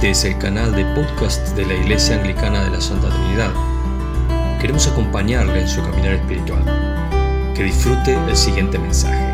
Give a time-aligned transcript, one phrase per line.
[0.00, 3.52] Este es el canal de podcast de la Iglesia Anglicana de la Santa Trinidad.
[4.58, 7.52] Queremos acompañarle en su caminar espiritual.
[7.54, 9.30] Que disfrute el siguiente mensaje.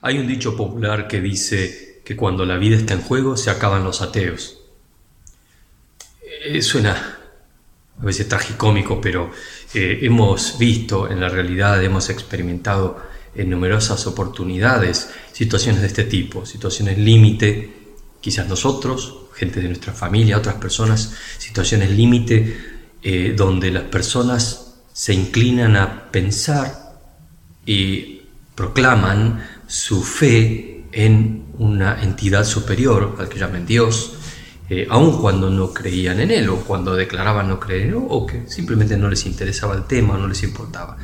[0.00, 3.84] Hay un dicho popular que dice que cuando la vida está en juego se acaban
[3.84, 4.58] los ateos.
[6.46, 7.16] Eh, suena
[7.96, 9.30] a veces tragicómico, pero
[9.72, 16.44] eh, hemos visto en la realidad, hemos experimentado en numerosas oportunidades situaciones de este tipo,
[16.44, 17.72] situaciones límite,
[18.20, 22.58] quizás nosotros, gente de nuestra familia, otras personas, situaciones límite
[23.02, 27.00] eh, donde las personas se inclinan a pensar
[27.64, 28.22] y
[28.56, 34.14] proclaman su fe en una entidad superior, al que llamen Dios,
[34.68, 38.26] eh, aun cuando no creían en él o cuando declaraban no creer en él o
[38.26, 40.96] que simplemente no les interesaba el tema, no les importaba.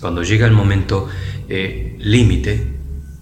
[0.00, 1.08] Cuando llega el momento
[1.48, 2.78] eh, límite,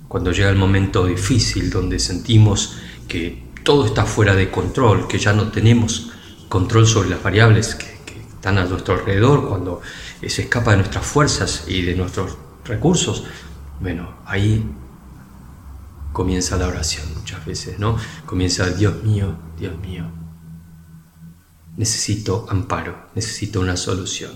[0.08, 2.76] cuando llega el momento difícil donde sentimos
[3.08, 6.10] que todo está fuera de control, que ya no tenemos
[6.48, 7.96] control sobre las variables que,
[8.36, 9.80] están a nuestro alrededor, cuando
[10.22, 13.24] eh, se escapa de nuestras fuerzas y de nuestros recursos,
[13.80, 14.64] bueno, ahí
[16.12, 17.96] comienza la oración muchas veces, ¿no?
[18.24, 20.04] Comienza, Dios mío, Dios mío,
[21.76, 24.32] necesito amparo, necesito una solución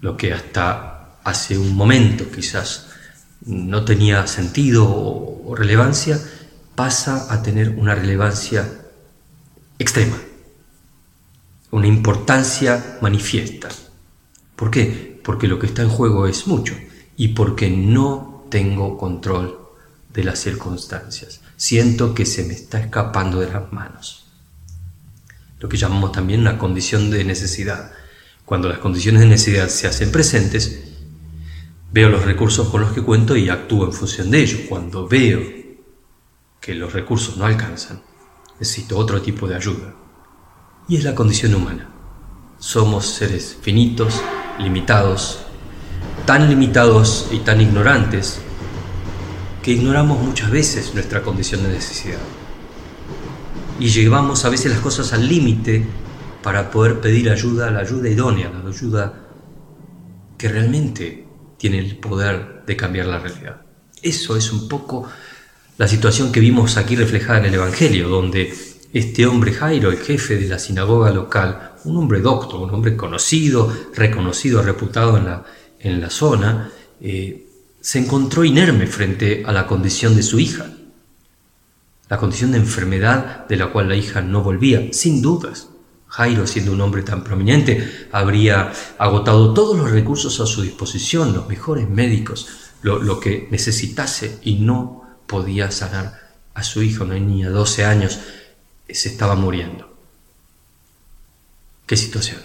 [0.00, 2.88] lo que hasta hace un momento quizás
[3.44, 6.20] no tenía sentido o, relevancia,
[6.74, 8.68] pasa a tener una relevancia
[9.78, 10.16] extrema,
[11.70, 13.68] una importancia manifiesta.
[14.54, 15.20] ¿Por qué?
[15.24, 16.74] Porque lo que está en juego es mucho
[17.16, 19.58] y porque no tengo control
[20.12, 21.40] de las circunstancias.
[21.56, 24.26] Siento que se me está escapando de las manos.
[25.60, 27.92] Lo que llamamos también una condición de necesidad.
[28.48, 30.82] Cuando las condiciones de necesidad se hacen presentes,
[31.92, 34.60] veo los recursos con los que cuento y actúo en función de ellos.
[34.66, 35.42] Cuando veo
[36.58, 38.00] que los recursos no alcanzan,
[38.58, 39.94] necesito otro tipo de ayuda.
[40.88, 41.90] Y es la condición humana.
[42.58, 44.22] Somos seres finitos,
[44.58, 45.40] limitados,
[46.24, 48.40] tan limitados y tan ignorantes
[49.62, 52.20] que ignoramos muchas veces nuestra condición de necesidad.
[53.78, 55.86] Y llevamos a veces las cosas al límite
[56.48, 59.12] para poder pedir ayuda, la ayuda idónea, la ayuda
[60.38, 61.26] que realmente
[61.58, 63.60] tiene el poder de cambiar la realidad.
[64.00, 65.06] Eso es un poco
[65.76, 68.50] la situación que vimos aquí reflejada en el Evangelio, donde
[68.94, 73.70] este hombre Jairo, el jefe de la sinagoga local, un hombre docto, un hombre conocido,
[73.94, 75.44] reconocido, reputado en la,
[75.80, 77.46] en la zona, eh,
[77.78, 80.64] se encontró inerme frente a la condición de su hija,
[82.08, 85.68] la condición de enfermedad de la cual la hija no volvía, sin dudas.
[86.08, 91.48] Jairo, siendo un hombre tan prominente, habría agotado todos los recursos a su disposición, los
[91.48, 92.48] mejores médicos,
[92.82, 96.18] lo, que necesitase y no podía sanar
[96.54, 98.18] a su hijo, una niña de 12 años,
[98.88, 99.92] se estaba muriendo.
[101.86, 102.40] ¿Qué situación?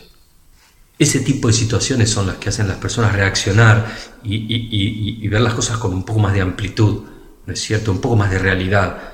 [1.00, 5.78] Ese tipo de situaciones son las que hacen las personas reaccionar y, ver las cosas
[5.78, 7.04] con un poco más de amplitud,
[7.46, 7.92] ¿no es cierto?
[7.92, 9.14] Un poco más de realidad.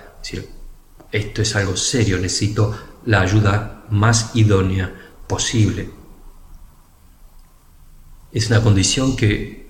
[1.12, 4.94] Esto es algo serio, necesito la ayuda más idónea
[5.28, 5.90] posible.
[8.32, 9.68] Es una condición que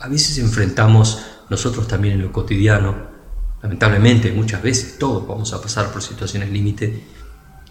[0.00, 2.94] a veces enfrentamos nosotros también en lo cotidiano.
[3.62, 7.04] Lamentablemente, muchas veces todos vamos a pasar por situaciones límite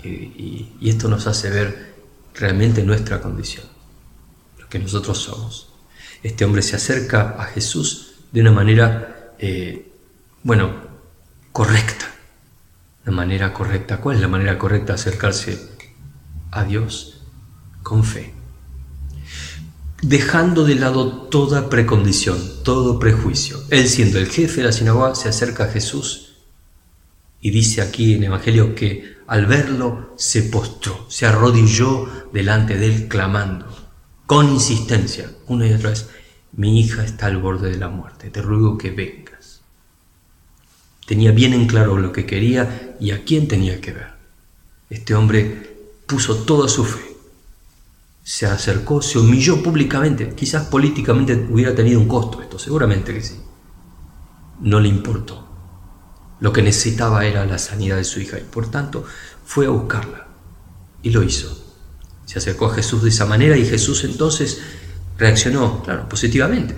[0.03, 0.09] eh,
[0.79, 1.95] y, esto nos hace ver
[2.33, 3.65] realmente nuestra condición,
[4.59, 5.69] lo que nosotros somos.
[6.21, 9.91] Este hombre se acerca a Jesús de una manera, eh,
[10.43, 10.73] bueno,
[11.51, 12.05] correcta
[13.05, 13.97] la manera correcta.
[13.97, 15.74] ¿Cuál es la manera correcta de acercarse
[16.55, 17.21] a Dios?
[17.83, 18.33] Con fe.
[20.01, 23.59] Dejando de lado toda precondición, todo prejuicio.
[23.69, 26.35] Él siendo el jefe de la sinagoga se acerca a Jesús
[27.41, 32.87] y dice aquí en el Evangelio que al verlo se postró, se arrodilló delante de
[32.87, 33.67] él clamando,
[34.25, 36.09] con insistencia, una y otra vez,
[36.53, 39.25] mi hija está al borde de la muerte, te ruego que venga.
[41.05, 44.07] Tenía bien en claro lo que quería y a quién tenía que ver.
[44.89, 45.74] Este hombre
[46.05, 47.15] puso toda su fe.
[48.23, 50.33] Se acercó, se humilló públicamente.
[50.35, 53.39] Quizás políticamente hubiera tenido un costo esto, seguramente que sí.
[54.61, 55.45] No le importó.
[56.39, 59.05] Lo que necesitaba era la sanidad de su hija y por tanto
[59.45, 60.27] fue a buscarla.
[61.03, 61.63] Y lo hizo.
[62.25, 64.61] Se acercó a Jesús de esa manera y Jesús entonces
[65.17, 66.75] reaccionó, claro, positivamente.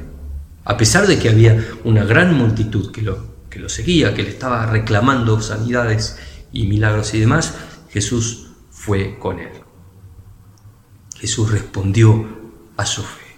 [0.65, 4.29] A pesar de que había una gran multitud que lo que lo seguía, que le
[4.29, 6.17] estaba reclamando sanidades
[6.51, 7.55] y milagros y demás,
[7.89, 8.46] Jesús
[8.87, 9.51] fue con él.
[11.17, 12.25] Jesús respondió
[12.77, 13.35] a su fe.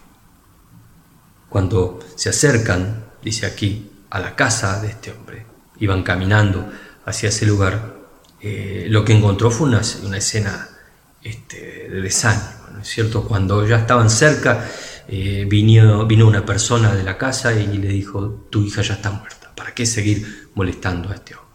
[1.50, 5.48] Cuando se acercan, dice aquí, a la casa de este hombre,
[5.80, 6.72] iban caminando
[7.04, 7.96] hacia ese lugar,
[8.42, 10.70] eh, lo que encontró fue una, escena
[11.24, 13.24] este, de desánimo, ¿no es cierto?
[13.24, 14.70] Cuando ya estaban cerca,
[15.08, 19.10] eh, vino, vino una persona de la casa y le dijo, tu hija ya está
[19.10, 21.49] muerta, ¿para qué seguir molestando a este hombre?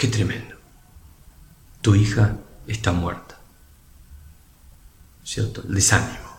[0.00, 0.56] Qué tremendo.
[1.82, 3.38] Tu hija está muerta.
[5.22, 5.62] ¿Cierto?
[5.68, 6.38] El desánimo.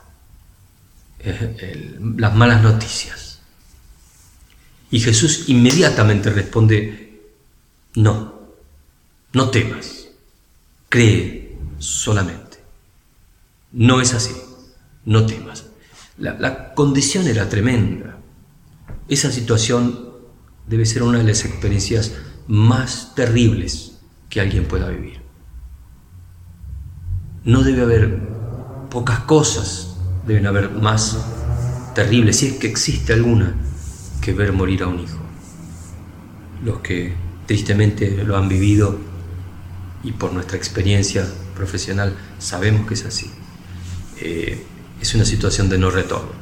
[2.18, 3.40] las malas noticias.
[4.90, 7.22] Y Jesús inmediatamente responde,
[7.94, 8.50] no,
[9.32, 10.08] no temas,
[10.90, 12.58] cree solamente.
[13.74, 14.36] No es así,
[15.06, 15.66] no temas.
[16.18, 18.18] La, la condición era tremenda.
[19.08, 20.10] Esa situación
[20.66, 22.14] debe ser una de las experiencias
[22.52, 23.94] más terribles
[24.30, 25.22] que alguien pueda vivir.
[27.46, 28.20] No debe haber
[28.90, 29.96] pocas cosas,
[30.28, 31.18] deben haber más
[31.96, 33.56] terribles, si es que existe alguna,
[34.20, 35.18] que ver morir a un hijo.
[36.62, 37.14] Los que
[37.46, 39.00] tristemente lo han vivido
[40.04, 41.26] y por nuestra experiencia
[41.56, 43.32] profesional sabemos que es así.
[44.20, 44.62] Eh,
[45.00, 46.34] es una situación de no retorno.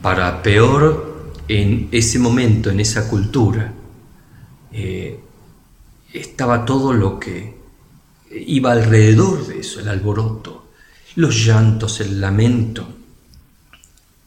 [0.00, 3.74] Para peor, en ese momento, en esa cultura,
[4.72, 5.20] eh,
[6.12, 7.58] estaba todo lo que
[8.30, 10.70] iba alrededor de eso, el alboroto,
[11.16, 12.86] los llantos, el lamento,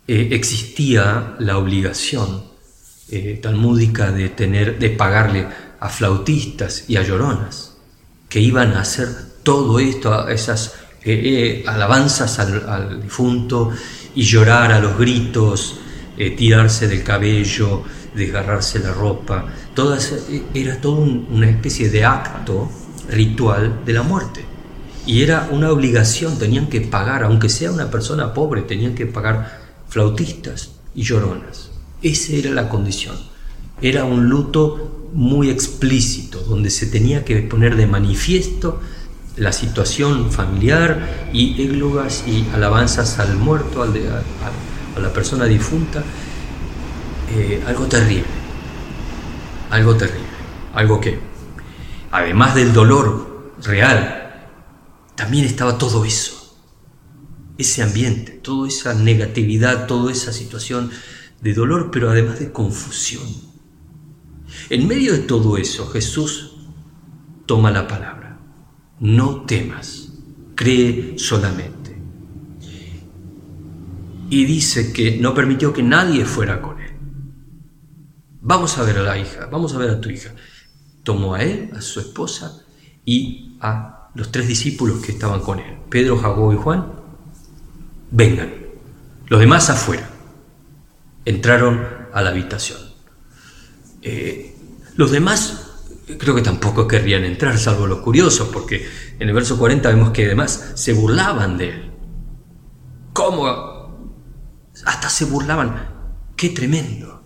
[0.07, 2.43] eh, existía la obligación
[3.09, 5.47] eh, talmúdica de, tener, de pagarle
[5.79, 7.77] a flautistas y a lloronas,
[8.27, 9.07] que iban a hacer
[9.43, 10.73] todo esto, esas
[11.03, 13.71] eh, alabanzas al, difunto
[14.15, 15.77] y llorar a los gritos,
[16.37, 17.83] tirarse del cabello,
[18.15, 20.13] desgarrarse la ropa, todas,
[20.53, 22.69] era todo una especie de acto
[23.09, 24.45] ritual de la muerte.
[25.05, 29.59] Y era una obligación, tenían que pagar, aunque sea una persona pobre, tenían que pagar
[29.89, 31.71] flautistas y lloronas.
[32.01, 33.15] Esa era la condición.
[33.81, 38.79] Era un luto muy explícito, donde se tenía que poner de manifiesto
[39.37, 46.03] la situación familiar y églogas y alabanzas al muerto, al a, la persona difunta.
[47.33, 48.25] Eh, algo terrible,
[49.69, 50.27] algo terrible,
[50.73, 51.19] algo que,
[52.11, 54.47] además del dolor real,
[55.15, 56.41] también estaba todo eso
[57.61, 60.91] ese ambiente, toda esa negatividad, toda esa situación
[61.41, 63.23] de dolor, pero además de confusión.
[64.69, 66.55] En medio de todo eso, Jesús
[67.45, 68.39] toma la palabra.
[68.99, 70.13] No temas,
[70.55, 71.97] cree solamente.
[74.29, 76.70] Y dice que no permitió que nadie fuera con.
[78.41, 80.31] Vamos a ver a la hija, vamos a ver a tu hija.
[81.03, 82.63] Tomó a él, a su esposa
[83.05, 86.91] y a los tres discípulos que estaban con él, Pedro, Jacobo y Juan,
[88.09, 88.51] vengan.
[89.27, 90.09] Los demás afuera.
[91.23, 92.79] Entraron a la habitación.
[94.01, 94.55] Eh,
[94.95, 95.71] los demás
[96.17, 98.87] creo que tampoco querrían entrar, salvo los curiosos, porque
[99.19, 101.91] en el verso 40 vemos que además se burlaban de él.
[103.13, 103.45] ¿Cómo?
[104.85, 105.89] Hasta se burlaban.
[106.35, 107.20] ¡Qué tremendo!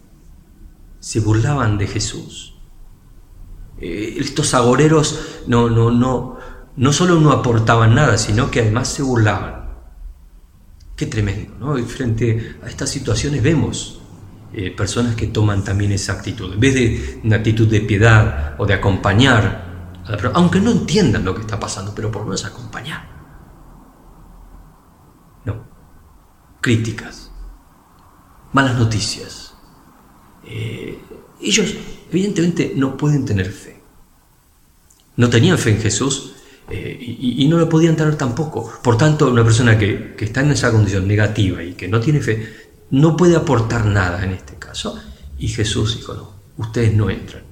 [1.06, 2.56] Se burlaban de Jesús.
[3.78, 6.40] Eh, estos agoreros no, no, no,
[6.76, 9.70] no solo no aportaban nada, sino que además se burlaban.
[10.96, 11.78] Qué tremendo, ¿no?
[11.86, 14.02] Frente a estas situaciones vemos
[14.52, 16.52] eh, personas que toman también esa actitud.
[16.52, 21.24] En vez de una actitud de piedad o de acompañar, a la aunque no entiendan
[21.24, 23.08] lo que está pasando, pero por lo menos acompañar.
[25.46, 25.68] No.
[26.62, 27.32] Críticas.
[28.54, 29.45] Malas noticias.
[30.48, 31.00] Eh,
[31.42, 31.76] ellos
[32.12, 33.76] evidentemente no pueden tener fe.
[35.18, 36.34] No tenían fe en Jesús
[36.70, 38.72] eh, y, no lo podían tener tampoco.
[38.84, 42.70] Por tanto, una persona que, está en esa condición negativa y que no tiene fe,
[42.92, 45.00] no puede aportar nada en este caso.
[45.38, 47.44] Y Jesús dijo, no, ustedes no entran,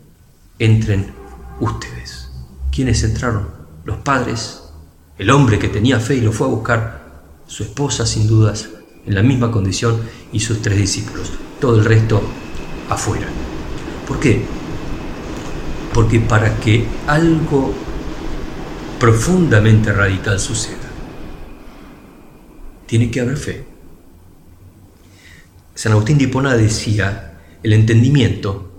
[0.60, 1.14] entren
[1.60, 2.30] ustedes.
[2.72, 3.48] ¿Quiénes entraron?
[3.86, 4.64] Los padres,
[5.18, 8.70] el hombre que tenía fe y lo fue a buscar, su esposa sin dudas,
[9.06, 11.32] en la misma condición, y sus tres discípulos.
[11.60, 12.22] Todo el resto
[12.90, 13.28] afuera.
[14.08, 14.46] ¿Por qué?
[15.94, 17.74] Porque para que algo
[19.00, 20.90] profundamente radical suceda.
[22.86, 23.66] Tiene que haber fe.
[25.76, 28.72] San Agustín de Hipona decía, el entendimiento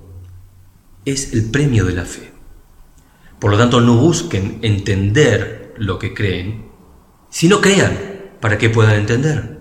[1.05, 2.31] es el premio de la fe.
[3.39, 6.67] Por lo tanto, no busquen entender lo que creen,
[7.29, 7.99] sino crean
[8.41, 9.61] para que puedan entender.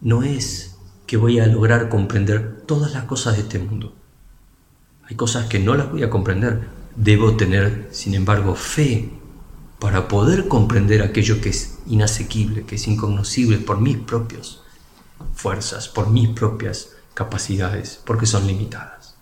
[0.00, 0.71] No es
[1.12, 3.94] que voy a lograr comprender todas las cosas de este mundo.
[5.04, 9.10] Hay cosas que no las voy a comprender, Debo tener, sin embargo, fe
[9.78, 14.60] para poder comprender aquello que es inasequible, que es incognoscible por mis propias
[15.34, 19.16] fuerzas, por mis propias capacidades, porque son limitadas.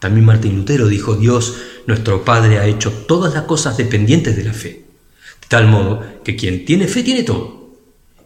[0.00, 4.52] También Martín Lutero dijo, Dios, nuestro Padre, ha hecho todas las cosas dependientes de la
[4.52, 4.84] fe,
[5.42, 7.70] de tal modo que quien tiene fe tiene todo,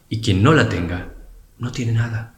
[0.09, 1.13] y quien no la tenga,
[1.59, 2.36] no tiene nada.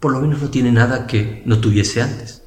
[0.00, 2.42] Por lo menos no tiene nada que no tuviese antes,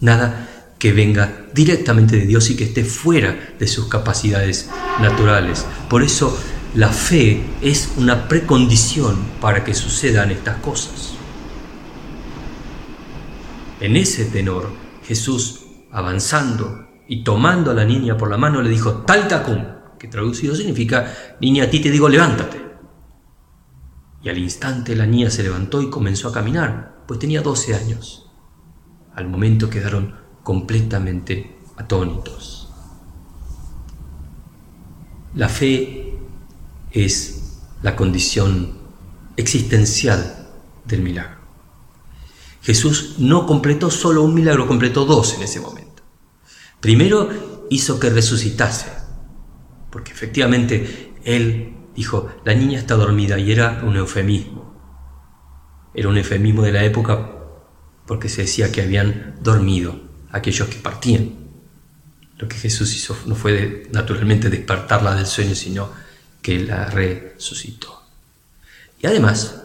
[0.00, 0.48] nada
[0.78, 4.68] que venga directamente de Dios y que esté fuera de sus capacidades
[5.00, 5.64] naturales.
[5.88, 6.36] Por eso
[6.74, 11.14] la fe es una precondición para que sucedan estas cosas.
[13.78, 14.70] En ese tenor,
[15.04, 19.64] Jesús, avanzando y tomando a la niña por la mano, le dijo, tal tacum,
[19.98, 22.61] que traducido significa, niña, a ti te digo, levántate.
[24.22, 28.30] Y al instante la niña se levantó y comenzó a caminar, pues tenía 12 años.
[29.14, 32.68] Al momento quedaron completamente atónitos.
[35.34, 36.18] La fe
[36.90, 38.78] es la condición
[39.36, 40.48] existencial
[40.84, 41.38] del milagro.
[42.62, 46.02] Jesús no completó solo un milagro, completó dos en ese momento.
[46.80, 48.86] Primero hizo que resucitase,
[49.90, 54.72] porque efectivamente Él dijo, la niña está dormida y era un eufemismo.
[55.94, 57.30] Era un eufemismo de la época
[58.06, 61.34] porque se decía que habían dormido aquellos que partían.
[62.38, 65.90] Lo que Jesús hizo no fue naturalmente despertarla del sueño, sino
[66.40, 68.02] que la resucitó.
[69.00, 69.62] Y además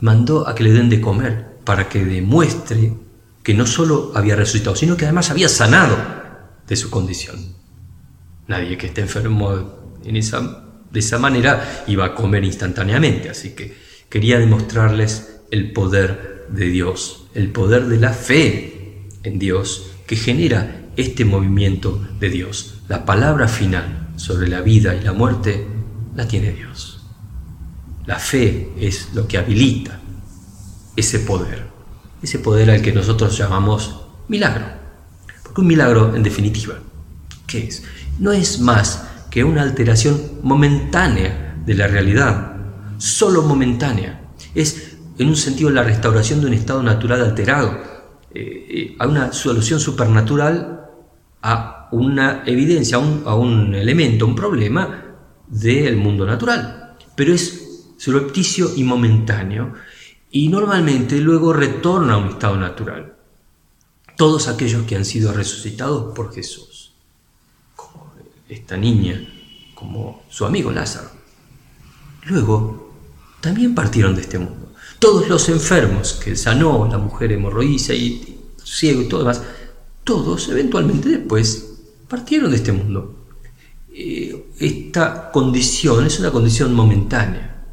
[0.00, 2.94] mandó a que le den de comer para que demuestre
[3.42, 5.96] que no solo había resucitado, sino que además había sanado
[6.66, 7.54] de su condición.
[8.46, 10.63] Nadie que esté enfermo en esa,
[10.94, 13.76] de esa manera iba a comer instantáneamente, así que
[14.08, 20.86] quería demostrarles el poder de Dios, el poder de la fe en Dios que genera
[20.96, 22.76] este movimiento de Dios.
[22.88, 25.66] La palabra final sobre la vida y la muerte
[26.14, 27.02] la tiene Dios.
[28.06, 29.98] La fe es lo que habilita
[30.94, 31.64] ese poder,
[32.22, 34.66] ese poder al que nosotros llamamos milagro.
[35.42, 36.76] Porque un milagro, en definitiva,
[37.48, 37.82] ¿qué es?
[38.20, 42.54] No es más que una alteración momentánea de la realidad,
[42.98, 44.30] solo momentánea.
[44.54, 47.82] Es, en un sentido, la restauración de un estado natural alterado,
[48.32, 50.74] eh, a una solución supernatural
[51.42, 56.96] a una evidencia, a un, elemento, un problema del mundo natural.
[57.14, 59.74] Pero es surrepticio y momentáneo
[60.30, 63.16] y normalmente luego retorna a un estado natural.
[64.16, 66.73] Todos aquellos que han sido resucitados por Jesús,
[68.54, 69.20] esta niña,
[69.74, 71.10] como su amigo Lázaro,
[72.24, 72.92] luego
[73.40, 74.64] también partieron de este mundo
[75.04, 79.42] todos los enfermos que sanó la mujer hemorroísa y ciego y todo demás,
[80.02, 81.74] todos eventualmente después
[82.08, 83.14] partieron de este mundo.
[83.92, 87.66] Eh, esta condición es una condición momentánea.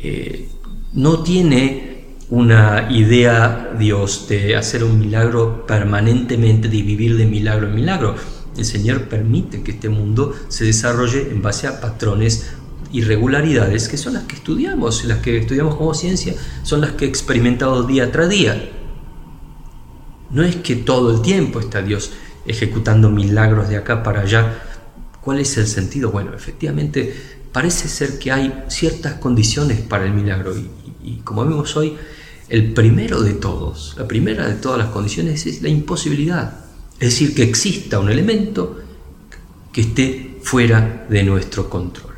[0.00, 0.48] Eh,
[0.94, 7.76] no tiene una idea Dios de hacer un milagro permanentemente, de vivir de milagro en
[7.76, 8.16] milagro.
[8.56, 12.46] El Señor permite que este mundo se desarrolle en base a patrones
[12.92, 17.08] irregularidades que son las que estudiamos, las que estudiamos como ciencia, son las que he
[17.08, 18.70] experimentado día tras día.
[20.30, 22.12] No es que todo el tiempo está Dios
[22.46, 24.62] ejecutando milagros de acá para allá.
[25.20, 26.10] ¿Cuál es el sentido?
[26.10, 27.14] Bueno, efectivamente
[27.52, 30.68] parece ser que hay ciertas condiciones para el milagro y,
[31.02, 31.96] y como vemos hoy,
[32.48, 36.65] el primero de todos, la primera de todas las condiciones es la imposibilidad.
[36.98, 38.78] Es decir, que exista un elemento
[39.72, 42.16] que esté fuera de nuestro control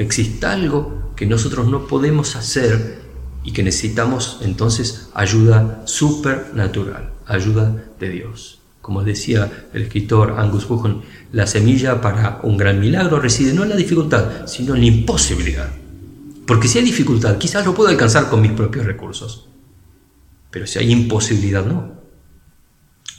[0.00, 3.02] que exista algo que nosotros no podemos hacer
[3.44, 8.60] y que necesitamos entonces ayuda supernatural, ayuda de Dios.
[8.80, 13.68] Como decía el escritor Angus Buchan, la semilla para un gran milagro reside no en
[13.68, 15.70] la dificultad, sino en la imposibilidad.
[16.46, 19.48] Porque si hay dificultad, quizás lo puedo alcanzar con mis propios recursos.
[20.50, 21.92] Pero si hay imposibilidad, no.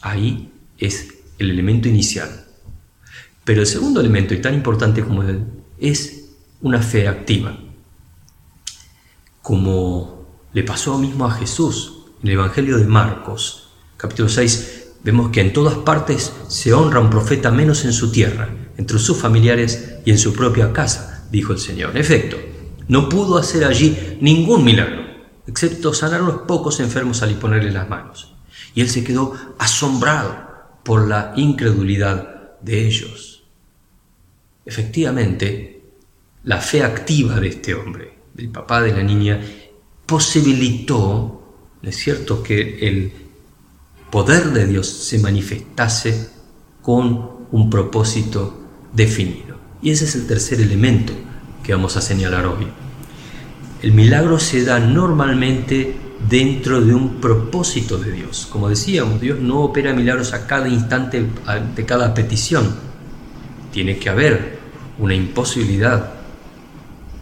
[0.01, 0.50] Ahí
[0.81, 2.45] es el elemento inicial.
[3.45, 5.45] Pero el segundo elemento, y tan importante como él,
[5.79, 6.29] es
[6.61, 7.57] una fe activa,
[9.41, 15.41] como le pasó mismo a Jesús en el Evangelio de Marcos, capítulo 6, vemos que
[15.41, 20.11] en todas partes se honra un profeta menos en su tierra, entre sus familiares y
[20.11, 21.91] en su propia casa, dijo el Señor.
[21.91, 22.37] En efecto,
[22.87, 25.03] no pudo hacer allí ningún milagro,
[25.47, 28.35] excepto sanar a unos pocos enfermos al ponerle las manos.
[28.75, 30.50] Y él se quedó asombrado
[30.83, 33.43] por la incredulidad de ellos.
[34.65, 35.81] Efectivamente,
[36.43, 39.41] la fe activa de este hombre, del papá de la niña,
[40.05, 41.43] posibilitó,
[41.81, 43.11] ¿no es cierto?, que el
[44.09, 46.29] poder de Dios se manifestase
[46.81, 48.59] con un propósito
[48.93, 49.57] definido.
[49.81, 51.13] Y ese es el tercer elemento
[51.63, 52.67] que vamos a señalar hoy.
[53.81, 55.95] El milagro se da normalmente
[56.31, 58.47] dentro de un propósito de Dios.
[58.49, 61.27] Como decíamos, Dios no opera milagros a cada instante
[61.75, 62.73] de cada petición.
[63.73, 64.59] Tiene que haber
[64.97, 66.13] una imposibilidad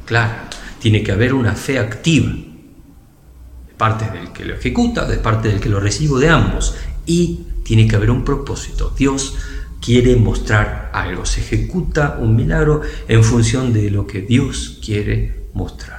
[0.05, 0.47] clara,
[0.77, 5.59] tiene que haber una fe activa de parte del que lo ejecuta, de parte del
[5.59, 6.75] que lo recibe, de ambos.
[7.07, 8.93] Y tiene que haber un propósito.
[8.95, 9.35] Dios
[9.81, 15.98] quiere mostrar algo, se ejecuta un milagro en función de lo que Dios quiere mostrar.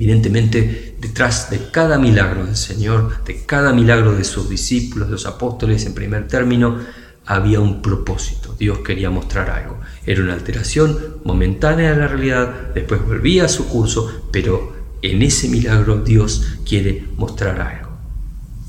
[0.00, 5.26] Evidentemente, detrás de cada milagro del Señor, de cada milagro de sus discípulos, de los
[5.26, 6.78] apóstoles, en primer término,
[7.26, 8.54] había un propósito.
[8.56, 9.80] Dios quería mostrar algo.
[10.06, 15.48] Era una alteración momentánea de la realidad, después volvía a su curso, pero en ese
[15.48, 17.90] milagro Dios quiere mostrar algo.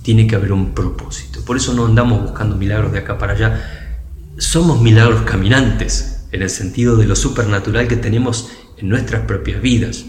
[0.01, 1.45] Tiene que haber un propósito.
[1.45, 3.95] Por eso no andamos buscando milagros de acá para allá.
[4.37, 10.05] Somos milagros caminantes, en el sentido de lo supernatural que tenemos en nuestras propias vidas.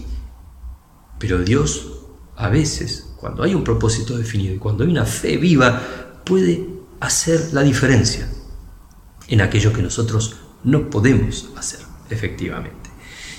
[1.21, 1.87] Pero Dios
[2.41, 6.67] a veces, cuando hay un propósito definido y cuando hay una fe viva, puede
[6.99, 8.29] hacer la diferencia
[9.29, 12.91] en aquello que nosotros no podemos hacer efectivamente.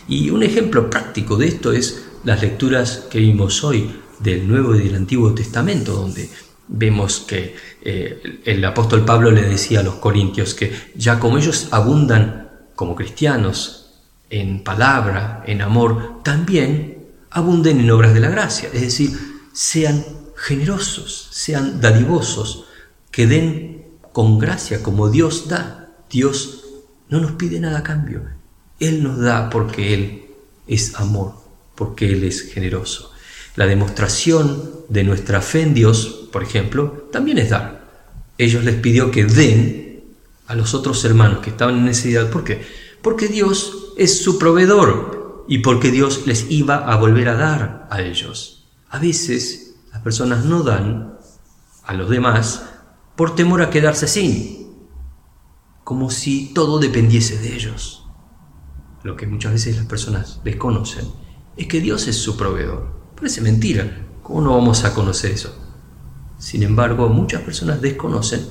[0.07, 4.83] Y un ejemplo práctico de esto es las lecturas que vimos hoy del Nuevo y
[4.83, 6.29] del Antiguo Testamento, donde
[6.67, 11.69] vemos que eh, el apóstol Pablo le decía a los corintios que ya como ellos
[11.71, 13.93] abundan como cristianos
[14.29, 17.00] en palabra, en amor, también
[17.31, 19.17] abunden en obras de la gracia, es decir,
[19.53, 22.65] sean generosos, sean dadivosos,
[23.09, 25.93] que den con gracia como Dios da.
[26.09, 26.65] Dios
[27.09, 28.23] no nos pide nada a cambio,
[28.79, 30.25] Él nos da porque Él
[30.67, 31.35] es amor,
[31.75, 33.11] porque Él es generoso.
[33.55, 37.81] La demostración de nuestra fe en Dios, por ejemplo, también es dar.
[38.37, 40.03] Ellos les pidió que den
[40.47, 42.29] a los otros hermanos que estaban en necesidad.
[42.29, 42.61] ¿Por qué?
[43.01, 48.01] Porque Dios es su proveedor y porque Dios les iba a volver a dar a
[48.01, 48.69] ellos.
[48.89, 51.17] A veces las personas no dan
[51.83, 52.63] a los demás
[53.15, 54.67] por temor a quedarse sin,
[55.83, 58.05] como si todo dependiese de ellos.
[59.03, 61.05] Lo que muchas veces las personas desconocen
[61.57, 62.91] es que Dios es su proveedor.
[63.15, 65.55] Parece mentira, ¿cómo no vamos a conocer eso?
[66.37, 68.47] Sin embargo, muchas personas desconocen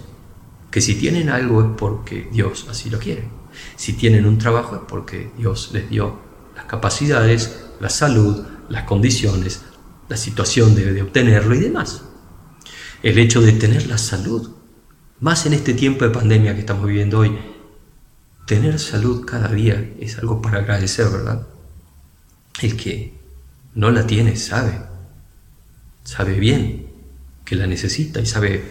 [0.71, 3.29] que si tienen algo es porque Dios así lo quiere.
[3.77, 6.30] Si tienen un trabajo es porque Dios les dio
[6.71, 9.63] capacidades, la salud, las condiciones,
[10.09, 12.03] la situación de, obtenerlo y demás.
[13.03, 14.53] El hecho de tener la salud,
[15.19, 17.37] más en este tiempo de pandemia que estamos viviendo hoy,
[18.47, 21.45] tener salud cada día es algo para agradecer, ¿verdad?
[22.63, 23.15] El que
[23.75, 24.81] no la tiene sabe,
[26.05, 26.87] sabe bien
[27.45, 28.63] que la necesita y sabe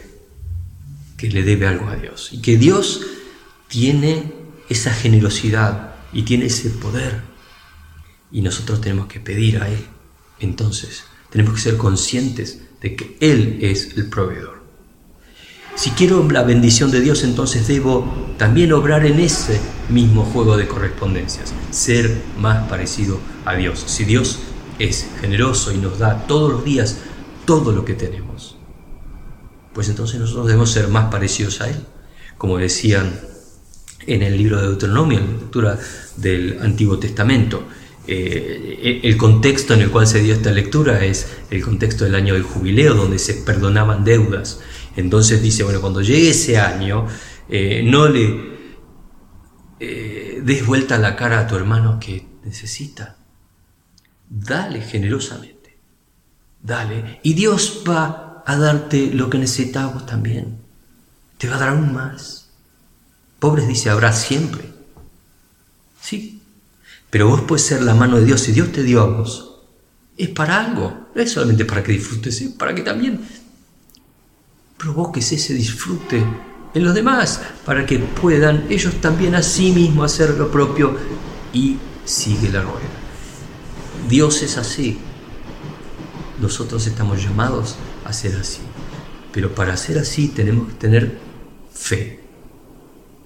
[1.18, 2.30] que le debe algo a Dios.
[2.32, 3.02] Y que Dios
[3.68, 4.32] tiene
[4.70, 7.29] esa generosidad y tiene ese poder
[8.32, 9.86] y nosotros tenemos que pedir a Él.
[10.40, 14.60] Entonces, tenemos que ser conscientes de que Él es el proveedor.
[15.76, 20.68] Si quiero la bendición de Dios, entonces debo también obrar en ese mismo juego de
[20.68, 23.84] correspondencias, ser más parecido a Dios.
[23.88, 24.40] Si Dios
[24.78, 26.98] es generoso y nos da todos los días
[27.46, 28.58] todo lo que tenemos,
[29.74, 31.78] pues entonces nosotros debemos ser más parecidos a Él.
[32.38, 33.18] Como decían
[34.06, 35.80] en el libro de Deuteronomio, en la lectura
[36.18, 37.64] del Antiguo Testamento,
[38.12, 42.34] eh, el contexto en el cual se dio esta lectura es el contexto del año
[42.34, 44.62] del jubileo, donde se perdonaban deudas.
[44.96, 47.06] Entonces dice, bueno, cuando llegue ese año,
[47.48, 48.58] eh, no le
[49.80, 53.18] eh, des vuelta la cara a tu hermano que necesita.
[54.28, 55.78] Dale generosamente.
[56.64, 57.20] Dale.
[57.22, 60.58] Y Dios va a darte lo que necesitamos también.
[61.38, 62.50] Te va a dar aún más.
[63.38, 64.66] Pobres dice, habrá siempre.
[66.02, 66.39] Sí,
[67.10, 68.42] pero vos puedes ser la mano de Dios.
[68.42, 69.62] Si Dios te dio a vos,
[70.18, 71.08] es para algo.
[71.16, 73.22] No es solamente para que disfrutes, es para que también
[74.78, 76.24] provoques ese disfrute
[76.74, 80.96] en los demás, para que puedan ellos también a sí mismos hacer lo propio
[81.52, 82.78] y sigue la rueda.
[84.08, 85.00] Dios es así.
[86.40, 88.62] Nosotros estamos llamados a ser así.
[89.32, 91.18] Pero para ser así tenemos que tener
[91.74, 92.20] fe.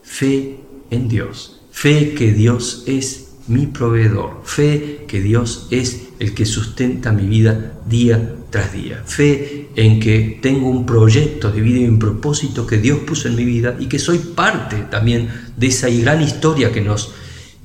[0.04, 1.62] Fe en Dios.
[1.72, 4.42] Fe que Dios es mi proveedor.
[4.46, 9.04] Fe que Dios es el que sustenta mi vida día tras día.
[9.06, 13.36] Fe en que tengo un proyecto de vida y un propósito que Dios puso en
[13.36, 17.14] mi vida y que soy parte también de esa gran historia que nos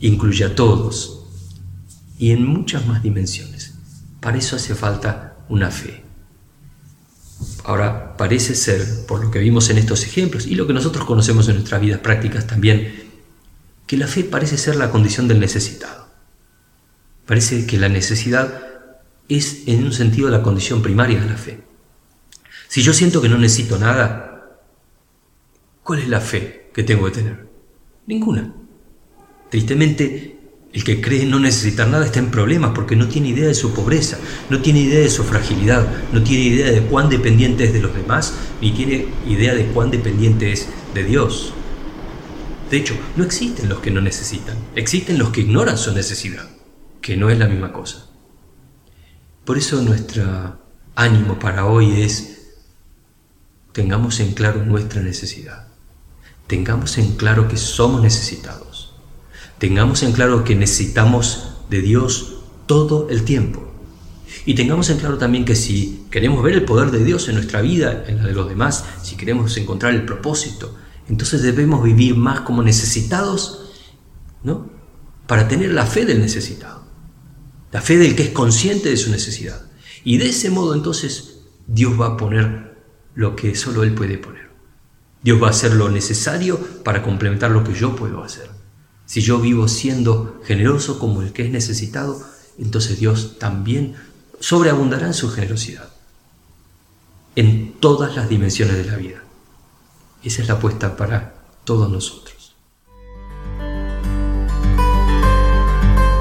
[0.01, 1.25] incluye a todos
[2.19, 3.75] y en muchas más dimensiones.
[4.21, 6.03] Para eso hace falta una fe.
[7.64, 11.49] Ahora, parece ser, por lo que vimos en estos ejemplos y lo que nosotros conocemos
[11.49, 13.08] en nuestras vidas prácticas también,
[13.88, 16.09] que la fe parece ser la condición del necesitado.
[17.27, 18.62] Parece que la necesidad
[19.29, 21.62] es en un sentido la condición primaria de la fe.
[22.68, 24.61] Si yo siento que no necesito nada,
[25.83, 27.48] ¿cuál es la fe que tengo que tener?
[28.07, 28.53] Ninguna.
[29.51, 30.38] Tristemente,
[30.70, 33.72] el que cree no necesitar nada está en problemas porque no tiene idea de su
[33.72, 34.18] pobreza,
[34.51, 37.94] no tiene idea de su fragilidad, no tiene idea de cuán dependiente es de los
[37.94, 41.55] demás, ni tiene idea de cuán dependiente es de Dios.
[42.70, 46.48] De hecho, no existen los que no necesitan, existen los que ignoran su necesidad,
[47.00, 48.07] que no es la misma cosa.
[49.44, 50.59] Por eso nuestro
[50.94, 52.57] ánimo para hoy es,
[53.72, 55.68] tengamos en claro nuestra necesidad,
[56.46, 58.78] tengamos en claro que somos necesitados
[59.59, 63.66] Tengamos en claro que necesitamos de Dios todo el tiempo.
[64.46, 67.61] Y tengamos en claro también que si queremos ver el poder de Dios en nuestra
[67.61, 70.76] vida, en la de los demás, si queremos encontrar el propósito,
[71.09, 73.71] entonces debemos vivir más como necesitados,
[74.42, 74.71] ¿no?
[75.27, 76.85] Para tener la fe del necesitado,
[77.73, 79.62] la fe del que es consciente de su necesidad.
[80.05, 82.77] Y de ese modo entonces Dios va a poner
[83.14, 84.49] lo que solo Él puede poner.
[85.23, 88.49] Dios va a hacer lo necesario para complementar lo que yo puedo hacer.
[89.07, 92.23] Si yo vivo siendo generoso como el que es necesitado,
[92.59, 93.94] entonces Dios también
[94.40, 95.88] sobreabundará en su generosidad,
[97.35, 99.23] en todas las dimensiones de la vida.
[100.22, 102.54] Esa es la apuesta para todos nosotros.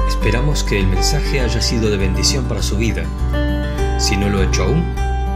[0.08, 3.02] Esperamos que el mensaje haya sido de bendición para su vida.
[3.98, 4.84] Si no lo ha hecho aún,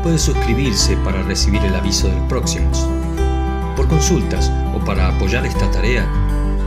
[0.02, 2.70] puede suscribirse para recibir el aviso del próximo.
[3.76, 6.06] Por consultas o para apoyar esta tarea,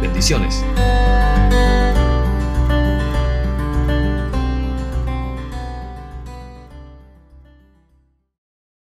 [0.00, 0.64] Bendiciones.